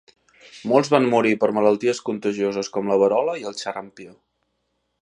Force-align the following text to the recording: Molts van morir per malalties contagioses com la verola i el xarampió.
Molts 0.71 0.89
van 0.93 1.05
morir 1.11 1.33
per 1.43 1.49
malalties 1.57 2.01
contagioses 2.09 2.73
com 2.79 2.91
la 2.93 2.99
verola 3.05 3.39
i 3.45 3.47
el 3.53 3.61
xarampió. 3.63 4.17